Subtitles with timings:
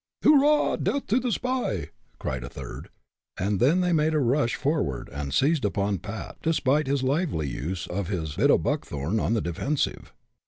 [0.23, 0.77] "Hurrah!
[0.77, 2.89] Death to the spy!" cried a third,
[3.37, 7.85] and then they made a rush forward and seized upon Pat, despite his lively use
[7.85, 10.11] of his "bit o' buckthorn" on the defensive.